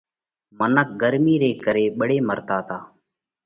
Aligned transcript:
منک 0.59 0.87
ڳرمِي 1.01 1.35
ري 1.41 1.51
ڪري 1.63 1.85
ٻۯي 1.97 2.17
مرتا 2.29 2.57
تا۔ 2.67 2.77